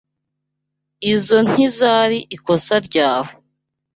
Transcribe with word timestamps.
Izoi 1.11 1.43
ntizoari 1.47 2.19
ikosa 2.35 2.75
ryawe. 2.87 3.31